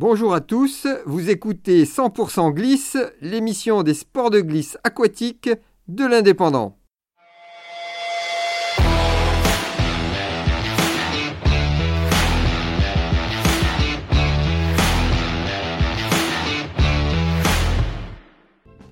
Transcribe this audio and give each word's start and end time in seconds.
Bonjour 0.00 0.32
à 0.32 0.40
tous, 0.40 0.86
vous 1.06 1.28
écoutez 1.28 1.82
100% 1.82 2.52
Glisse, 2.52 2.96
l'émission 3.20 3.82
des 3.82 3.94
sports 3.94 4.30
de 4.30 4.40
glisse 4.40 4.78
aquatique 4.84 5.50
de 5.88 6.06
l'Indépendant. 6.06 6.78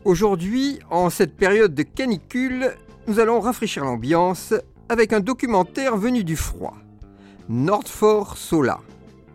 Aujourd'hui, 0.05 0.81
en 0.91 1.09
cette 1.09 1.37
période 1.37 1.73
de 1.73 1.85
canicule, 1.85 2.75
nous 3.07 3.21
allons 3.21 3.39
rafraîchir 3.39 3.85
l'ambiance 3.85 4.55
avec 4.89 5.13
un 5.13 5.21
documentaire 5.21 5.97
venu 5.97 6.25
du 6.25 6.35
froid, 6.35 6.75
Nordfor 7.49 8.37
Sola. 8.37 8.81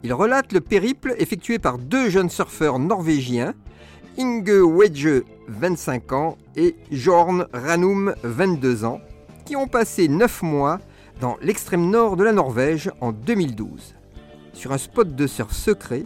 Il 0.04 0.14
relate 0.14 0.52
le 0.52 0.62
périple 0.62 1.14
effectué 1.20 1.60
par 1.60 1.78
deux 1.78 2.10
jeunes 2.10 2.30
surfeurs 2.30 2.80
norvégiens, 2.80 3.54
Inge 4.18 4.50
Wedge, 4.50 5.08
25 5.48 6.12
ans, 6.14 6.38
et 6.56 6.76
Jorn 6.92 7.46
Ranum, 7.54 8.16
22 8.24 8.84
ans, 8.84 9.00
qui 9.46 9.56
ont 9.56 9.68
passé 9.68 10.08
9 10.08 10.42
mois 10.42 10.80
dans 11.20 11.38
l'extrême 11.42 11.88
nord 11.90 12.18
de 12.18 12.24
la 12.24 12.32
Norvège 12.32 12.90
en 13.00 13.12
2012, 13.12 13.94
sur 14.54 14.72
un 14.72 14.80
spot 14.80 15.16
de 15.16 15.28
surf 15.28 15.52
secret 15.52 16.04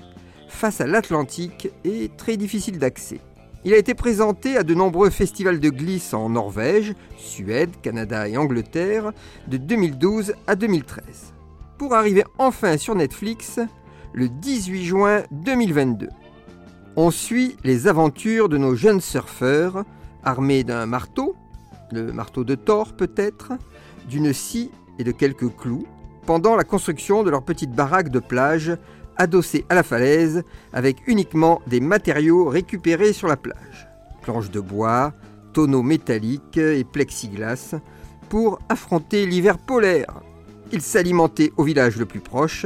face 0.49 0.81
à 0.81 0.87
l'Atlantique 0.87 1.69
et 1.85 2.11
très 2.17 2.35
difficile 2.35 2.79
d'accès. 2.79 3.21
Il 3.63 3.73
a 3.73 3.77
été 3.77 3.93
présenté 3.93 4.57
à 4.57 4.63
de 4.63 4.73
nombreux 4.73 5.09
festivals 5.09 5.61
de 5.61 5.69
glisse 5.69 6.13
en 6.13 6.29
Norvège, 6.29 6.93
Suède, 7.17 7.71
Canada 7.81 8.27
et 8.27 8.37
Angleterre 8.37 9.13
de 9.47 9.55
2012 9.55 10.33
à 10.47 10.55
2013, 10.55 11.33
pour 11.77 11.95
arriver 11.95 12.25
enfin 12.37 12.77
sur 12.77 12.93
Netflix 12.93 13.59
le 14.15 14.29
18 14.29 14.85
juin 14.85 15.23
2022. 15.31 16.07
On 16.95 17.11
suit 17.11 17.57
les 17.65 17.87
aventures 17.87 18.47
de 18.47 18.57
nos 18.57 18.73
jeunes 18.73 19.01
surfeurs 19.01 19.83
armés 20.23 20.63
d'un 20.63 20.85
marteau, 20.85 21.35
le 21.91 22.13
marteau 22.13 22.45
de 22.45 22.55
Thor 22.55 22.93
peut-être, 22.93 23.51
d'une 24.09 24.31
scie 24.31 24.71
et 24.99 25.03
de 25.03 25.11
quelques 25.11 25.53
clous, 25.57 25.85
pendant 26.25 26.55
la 26.55 26.63
construction 26.63 27.23
de 27.23 27.29
leur 27.29 27.43
petite 27.43 27.73
baraque 27.73 28.07
de 28.07 28.19
plage 28.19 28.77
adossée 29.17 29.65
à 29.67 29.75
la 29.75 29.83
falaise 29.83 30.43
avec 30.71 31.05
uniquement 31.07 31.61
des 31.67 31.81
matériaux 31.81 32.45
récupérés 32.45 33.11
sur 33.11 33.27
la 33.27 33.35
plage. 33.35 33.89
Planches 34.21 34.49
de 34.49 34.61
bois, 34.61 35.11
tonneaux 35.51 35.83
métalliques 35.83 36.57
et 36.57 36.85
plexiglas 36.85 37.75
pour 38.29 38.59
affronter 38.69 39.25
l'hiver 39.25 39.57
polaire. 39.57 40.21
Ils 40.71 40.81
s'alimentaient 40.81 41.51
au 41.57 41.63
village 41.63 41.97
le 41.97 42.05
plus 42.05 42.21
proche, 42.21 42.65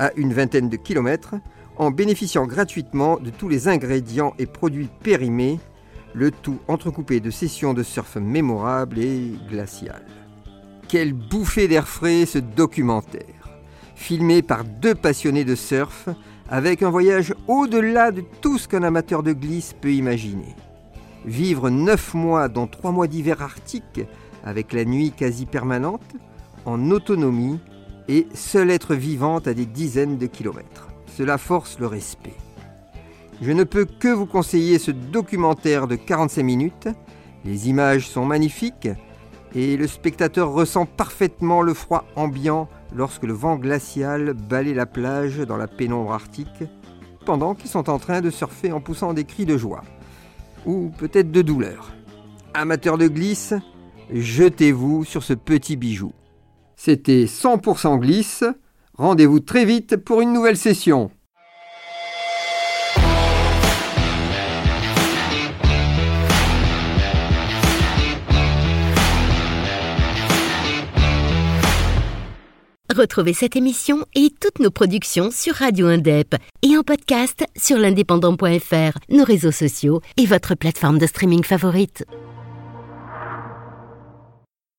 à 0.00 0.10
une 0.16 0.32
vingtaine 0.32 0.68
de 0.68 0.76
kilomètres, 0.76 1.36
en 1.76 1.92
bénéficiant 1.92 2.46
gratuitement 2.46 3.18
de 3.18 3.30
tous 3.30 3.48
les 3.48 3.68
ingrédients 3.68 4.34
et 4.40 4.46
produits 4.46 4.88
périmés, 5.02 5.60
le 6.14 6.32
tout 6.32 6.58
entrecoupé 6.66 7.20
de 7.20 7.30
sessions 7.30 7.74
de 7.74 7.84
surf 7.84 8.16
mémorables 8.16 8.98
et 8.98 9.34
glaciales. 9.48 10.06
Quelle 10.88 11.12
bouffée 11.12 11.68
d'air 11.68 11.86
frais 11.86 12.26
ce 12.26 12.38
documentaire 12.38 13.40
filmé 14.00 14.40
par 14.40 14.64
deux 14.64 14.94
passionnés 14.94 15.44
de 15.44 15.54
surf, 15.54 16.08
avec 16.48 16.82
un 16.82 16.88
voyage 16.88 17.34
au-delà 17.46 18.10
de 18.10 18.24
tout 18.40 18.56
ce 18.56 18.66
qu'un 18.66 18.82
amateur 18.82 19.22
de 19.22 19.32
glisse 19.32 19.74
peut 19.78 19.92
imaginer. 19.92 20.56
Vivre 21.26 21.68
neuf 21.68 22.14
mois 22.14 22.48
dans 22.48 22.66
trois 22.66 22.92
mois 22.92 23.06
d'hiver 23.06 23.42
arctique, 23.42 24.00
avec 24.42 24.72
la 24.72 24.86
nuit 24.86 25.12
quasi 25.12 25.44
permanente, 25.44 26.16
en 26.64 26.90
autonomie, 26.90 27.60
et 28.10 28.26
seul 28.34 28.70
être 28.70 28.96
vivante 28.96 29.46
à 29.46 29.54
des 29.54 29.66
dizaines 29.66 30.18
de 30.18 30.26
kilomètres. 30.26 30.88
Cela 31.16 31.38
force 31.38 31.78
le 31.78 31.86
respect. 31.86 32.34
Je 33.40 33.52
ne 33.52 33.62
peux 33.62 33.84
que 33.84 34.08
vous 34.08 34.26
conseiller 34.26 34.80
ce 34.80 34.90
documentaire 34.90 35.86
de 35.86 35.94
45 35.94 36.42
minutes. 36.42 36.88
Les 37.44 37.68
images 37.68 38.08
sont 38.08 38.26
magnifiques 38.26 38.88
et 39.54 39.76
le 39.76 39.86
spectateur 39.86 40.50
ressent 40.50 40.86
parfaitement 40.86 41.62
le 41.62 41.72
froid 41.72 42.04
ambiant 42.16 42.68
lorsque 42.94 43.22
le 43.22 43.32
vent 43.32 43.56
glacial 43.56 44.34
balaye 44.34 44.74
la 44.74 44.86
plage 44.86 45.38
dans 45.38 45.56
la 45.56 45.68
pénombre 45.68 46.12
arctique, 46.12 46.64
pendant 47.24 47.54
qu'ils 47.54 47.70
sont 47.70 47.88
en 47.88 48.00
train 48.00 48.20
de 48.20 48.30
surfer 48.30 48.72
en 48.72 48.80
poussant 48.80 49.14
des 49.14 49.24
cris 49.24 49.46
de 49.46 49.56
joie, 49.56 49.82
ou 50.66 50.90
peut-être 50.98 51.30
de 51.30 51.42
douleur. 51.42 51.92
Amateurs 52.54 52.98
de 52.98 53.06
glisse, 53.06 53.54
jetez-vous 54.12 55.04
sur 55.04 55.22
ce 55.22 55.34
petit 55.34 55.76
bijou. 55.76 56.12
C'était 56.82 57.26
100% 57.26 57.98
glisse, 57.98 58.42
rendez-vous 58.94 59.40
très 59.40 59.66
vite 59.66 59.98
pour 59.98 60.22
une 60.22 60.32
nouvelle 60.32 60.56
session. 60.56 61.10
Retrouvez 72.96 73.34
cette 73.34 73.56
émission 73.56 74.06
et 74.14 74.30
toutes 74.40 74.58
nos 74.58 74.70
productions 74.70 75.30
sur 75.30 75.56
Radio 75.56 75.86
Indep 75.86 76.34
et 76.62 76.78
en 76.78 76.82
podcast 76.82 77.44
sur 77.58 77.76
l'indépendant.fr, 77.76 78.98
nos 79.10 79.24
réseaux 79.24 79.52
sociaux 79.52 80.00
et 80.16 80.24
votre 80.24 80.54
plateforme 80.54 80.96
de 80.96 81.06
streaming 81.06 81.44
favorite. 81.44 82.06